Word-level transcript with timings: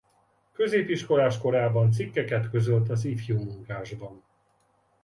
Középiskolás 0.51 1.37
korában 1.37 1.91
cikkeket 1.91 2.49
közölt 2.49 2.89
az 2.89 3.05
Ifjúmunkásban. 3.05 4.23